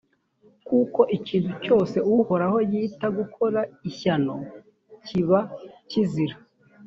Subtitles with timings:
[0.67, 3.59] kuko ikintu cyose uhoraho yita gukora
[3.89, 4.35] ishyano
[5.05, 5.39] kiba
[5.89, 6.35] kizira,